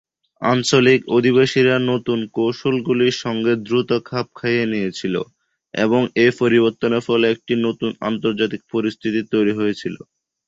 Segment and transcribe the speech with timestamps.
[0.41, 5.15] আঞ্চলিক অধিবাসীরা নতুন কৌশলগুলির সঙ্গে দ্রুত খাপ খাইয়ে নিয়েছিল,
[5.73, 9.95] এবং এই পরিবর্তনের ফলে একটি নতুন আন্তর্জাতিক পরিস্থিতি তৈরি হয়েছিল।